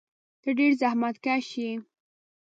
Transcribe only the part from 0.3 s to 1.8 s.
ته ډېر زحمتکښ یې.